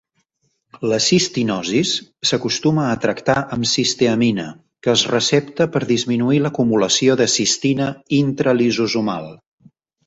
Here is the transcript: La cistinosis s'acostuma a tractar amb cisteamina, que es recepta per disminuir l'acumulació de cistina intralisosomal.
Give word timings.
La 0.91 0.97
cistinosis 1.07 1.91
s'acostuma 2.29 2.87
a 2.93 2.97
tractar 3.05 3.37
amb 3.57 3.69
cisteamina, 3.73 4.47
que 4.87 4.93
es 4.97 5.05
recepta 5.13 5.71
per 5.77 5.83
disminuir 5.95 6.43
l'acumulació 6.47 7.23
de 7.23 7.33
cistina 7.39 7.93
intralisosomal. 8.25 9.35